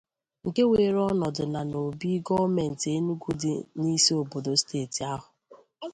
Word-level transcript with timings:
nke 0.47 0.61
weere 0.69 0.99
ọnọdụ 1.09 1.43
naṅobi 1.53 2.09
Gọọmenti 2.25 2.87
Enugu 2.97 3.31
dị 3.41 3.53
n'isi 3.79 4.11
obodo 4.21 4.51
steeti 4.61 5.01
ahụ. 5.13 5.29